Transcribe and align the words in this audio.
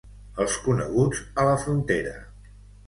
Els 0.45 0.55
coneguts 0.67 1.21
a 1.43 1.47
la 1.51 1.55
frontera. 1.67 2.17